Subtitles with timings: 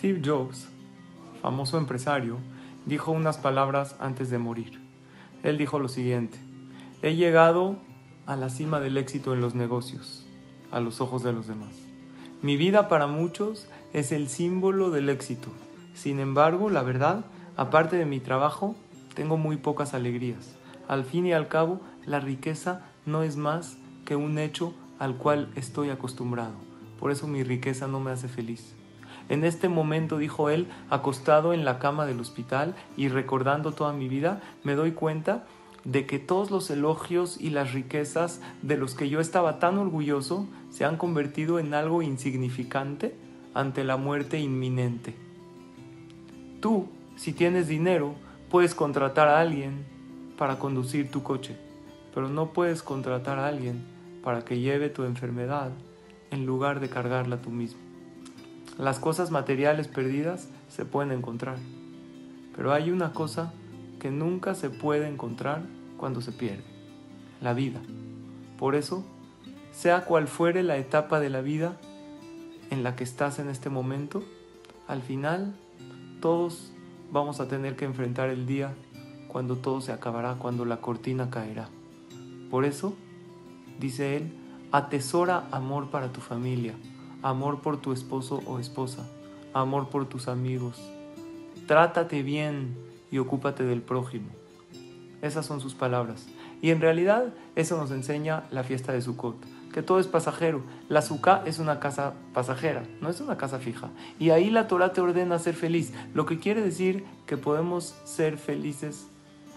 [0.00, 0.66] Steve Jobs,
[1.42, 2.38] famoso empresario,
[2.86, 4.80] dijo unas palabras antes de morir.
[5.42, 6.38] Él dijo lo siguiente,
[7.02, 7.76] he llegado
[8.24, 10.26] a la cima del éxito en los negocios,
[10.70, 11.74] a los ojos de los demás.
[12.40, 15.50] Mi vida para muchos es el símbolo del éxito.
[15.92, 17.26] Sin embargo, la verdad,
[17.58, 18.76] aparte de mi trabajo,
[19.14, 20.56] tengo muy pocas alegrías.
[20.88, 23.76] Al fin y al cabo, la riqueza no es más
[24.06, 26.54] que un hecho al cual estoy acostumbrado.
[26.98, 28.74] Por eso mi riqueza no me hace feliz.
[29.30, 34.08] En este momento, dijo él, acostado en la cama del hospital y recordando toda mi
[34.08, 35.46] vida, me doy cuenta
[35.84, 40.48] de que todos los elogios y las riquezas de los que yo estaba tan orgulloso
[40.70, 43.14] se han convertido en algo insignificante
[43.54, 45.14] ante la muerte inminente.
[46.60, 48.16] Tú, si tienes dinero,
[48.50, 49.84] puedes contratar a alguien
[50.36, 51.56] para conducir tu coche,
[52.12, 53.84] pero no puedes contratar a alguien
[54.24, 55.70] para que lleve tu enfermedad
[56.32, 57.89] en lugar de cargarla tú mismo.
[58.80, 61.58] Las cosas materiales perdidas se pueden encontrar,
[62.56, 63.52] pero hay una cosa
[63.98, 65.60] que nunca se puede encontrar
[65.98, 66.64] cuando se pierde,
[67.42, 67.82] la vida.
[68.58, 69.04] Por eso,
[69.70, 71.76] sea cual fuere la etapa de la vida
[72.70, 74.22] en la que estás en este momento,
[74.88, 75.54] al final
[76.22, 76.72] todos
[77.12, 78.72] vamos a tener que enfrentar el día
[79.28, 81.68] cuando todo se acabará, cuando la cortina caerá.
[82.50, 82.94] Por eso,
[83.78, 84.32] dice él,
[84.72, 86.76] atesora amor para tu familia,
[87.22, 89.06] amor por tu esposo o esposa,
[89.52, 90.80] amor por tus amigos.
[91.66, 92.76] Trátate bien
[93.10, 94.28] y ocúpate del prójimo.
[95.22, 96.26] Esas son sus palabras.
[96.62, 99.36] Y en realidad eso nos enseña la fiesta de Sukkot,
[99.72, 100.62] que todo es pasajero.
[100.88, 103.90] La Sukkah es una casa pasajera, no es una casa fija.
[104.18, 108.36] Y ahí la Torah te ordena ser feliz, lo que quiere decir que podemos ser
[108.36, 109.06] felices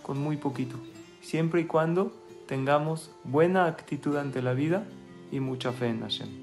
[0.01, 0.75] con muy poquito,
[1.21, 2.13] siempre y cuando
[2.47, 4.85] tengamos buena actitud ante la vida
[5.31, 6.42] y mucha fe en Hashem.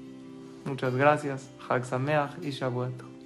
[0.65, 1.49] Muchas gracias.
[1.67, 1.83] Hag
[2.41, 3.20] y Shavuot.